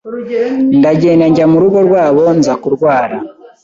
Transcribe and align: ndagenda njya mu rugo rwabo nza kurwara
ndagenda 0.79 1.25
njya 1.31 1.45
mu 1.51 1.57
rugo 1.63 1.79
rwabo 1.87 2.23
nza 2.37 2.53
kurwara 2.61 3.15